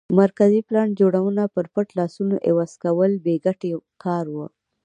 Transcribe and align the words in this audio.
مرکزي 0.19 0.61
پلان 0.67 0.87
جوړونه 0.99 1.43
پر 1.53 1.65
پټ 1.73 1.87
لاسونو 1.99 2.35
عوض 2.49 2.71
کول 2.83 3.11
بې 3.25 3.35
ګټه 3.45 3.69
کار 4.03 4.25
و 4.35 4.37